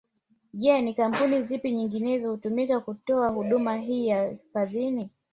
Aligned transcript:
Je 0.53 0.81
ni 0.81 0.93
kampuni 0.95 1.43
zipi 1.43 1.71
nyinginezo 1.71 2.31
hutumika 2.31 2.79
kutotoa 2.79 3.29
huduma 3.29 3.75
hiyo 3.77 4.29
hifadhini 4.29 5.09